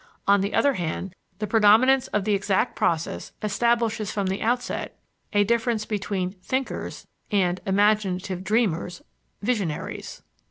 [0.27, 4.97] On the other hand, the predominance of the exact process establishes from the outset
[5.31, 9.03] a difference between "thinkers" and imaginative dreamers
[9.43, 10.23] ("visionaries").